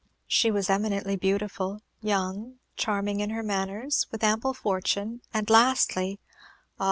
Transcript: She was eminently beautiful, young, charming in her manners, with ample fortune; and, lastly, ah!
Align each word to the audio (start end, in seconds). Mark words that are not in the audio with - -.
She 0.25 0.49
was 0.49 0.67
eminently 0.67 1.15
beautiful, 1.15 1.83
young, 2.01 2.55
charming 2.75 3.19
in 3.19 3.29
her 3.29 3.43
manners, 3.43 4.07
with 4.11 4.23
ample 4.23 4.55
fortune; 4.55 5.21
and, 5.31 5.47
lastly, 5.47 6.19
ah! 6.79 6.79